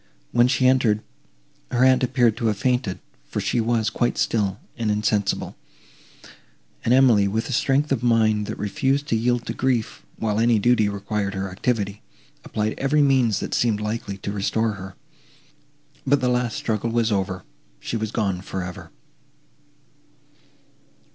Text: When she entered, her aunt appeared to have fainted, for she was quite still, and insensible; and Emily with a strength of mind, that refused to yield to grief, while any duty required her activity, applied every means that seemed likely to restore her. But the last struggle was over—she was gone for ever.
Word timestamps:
When 0.31 0.47
she 0.47 0.65
entered, 0.67 1.03
her 1.69 1.85
aunt 1.85 2.01
appeared 2.03 2.35
to 2.37 2.47
have 2.47 2.57
fainted, 2.57 2.97
for 3.29 3.39
she 3.39 3.61
was 3.61 3.91
quite 3.91 4.17
still, 4.17 4.59
and 4.75 4.89
insensible; 4.89 5.55
and 6.83 6.91
Emily 6.91 7.27
with 7.27 7.47
a 7.49 7.53
strength 7.53 7.91
of 7.91 8.01
mind, 8.01 8.47
that 8.47 8.57
refused 8.57 9.05
to 9.09 9.15
yield 9.15 9.45
to 9.45 9.53
grief, 9.53 10.01
while 10.15 10.39
any 10.39 10.57
duty 10.57 10.89
required 10.89 11.35
her 11.35 11.51
activity, 11.51 12.01
applied 12.43 12.73
every 12.79 13.03
means 13.03 13.41
that 13.41 13.53
seemed 13.53 13.79
likely 13.79 14.17
to 14.17 14.31
restore 14.31 14.71
her. 14.71 14.95
But 16.07 16.19
the 16.19 16.29
last 16.29 16.57
struggle 16.57 16.89
was 16.89 17.11
over—she 17.11 17.95
was 17.95 18.09
gone 18.11 18.41
for 18.41 18.63
ever. 18.63 18.89